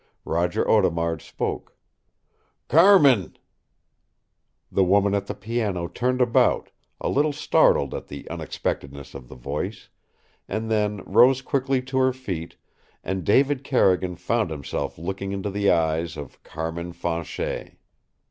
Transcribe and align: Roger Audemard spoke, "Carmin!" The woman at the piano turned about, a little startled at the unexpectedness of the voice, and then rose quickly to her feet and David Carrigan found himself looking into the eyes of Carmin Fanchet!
Roger 0.25 0.67
Audemard 0.67 1.21
spoke, 1.21 1.75
"Carmin!" 2.67 3.37
The 4.71 4.83
woman 4.83 5.13
at 5.13 5.27
the 5.27 5.35
piano 5.35 5.87
turned 5.87 6.21
about, 6.23 6.71
a 6.99 7.07
little 7.07 7.31
startled 7.31 7.93
at 7.93 8.07
the 8.07 8.27
unexpectedness 8.27 9.13
of 9.13 9.27
the 9.27 9.35
voice, 9.35 9.89
and 10.49 10.71
then 10.71 11.03
rose 11.05 11.43
quickly 11.43 11.83
to 11.83 11.99
her 11.99 12.13
feet 12.13 12.55
and 13.03 13.23
David 13.23 13.63
Carrigan 13.63 14.15
found 14.15 14.49
himself 14.49 14.97
looking 14.97 15.33
into 15.33 15.51
the 15.51 15.69
eyes 15.69 16.17
of 16.17 16.41
Carmin 16.41 16.93
Fanchet! 16.93 17.77